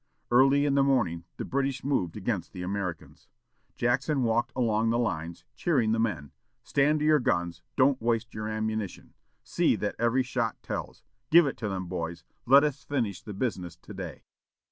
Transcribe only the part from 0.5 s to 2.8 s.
in the morning, the British moved against the